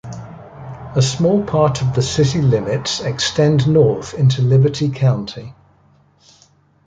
A 0.95 1.01
small 1.03 1.43
part 1.43 1.83
of 1.83 1.93
the 1.93 2.01
city 2.01 2.41
limits 2.41 3.01
extend 3.01 3.67
north 3.67 4.15
into 4.15 4.41
Liberty 4.41 4.89
County. 4.89 5.53